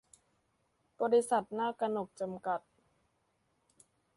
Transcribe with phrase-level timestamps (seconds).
[1.01, 2.61] บริษัท นากกนก จำกัด